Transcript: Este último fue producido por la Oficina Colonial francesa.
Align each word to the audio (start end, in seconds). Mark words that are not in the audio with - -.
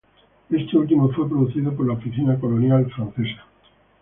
Este 0.49 0.75
último 0.79 1.09
fue 1.11 1.29
producido 1.29 1.75
por 1.75 1.85
la 1.85 1.93
Oficina 1.93 2.39
Colonial 2.39 2.91
francesa. 2.91 3.45